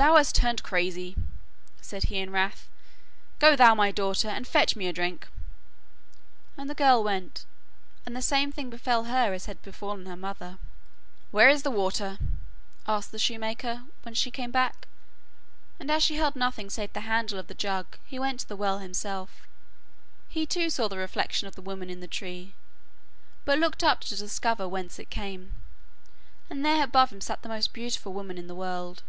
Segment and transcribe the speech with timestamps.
[0.00, 1.16] 'Thou hast turned crazy,'
[1.80, 2.68] said he in wrath.
[3.40, 5.26] 'Go thou, my daughter, and fetch me a drink,'
[6.56, 7.44] and the girl went,
[8.06, 10.58] and the same thing befell her as had befallen her mother.
[11.32, 12.16] 'Where is the water?'
[12.86, 14.86] asked the shoemaker, when she came back,
[15.80, 18.54] and as she held nothing save the handle of the jug he went to the
[18.56, 19.48] well himself.
[20.28, 22.54] He too saw the reflection of the woman in the tree,
[23.44, 25.54] but looked up to discover whence it came,
[26.48, 29.02] and there above him sat the most beautiful woman in the world.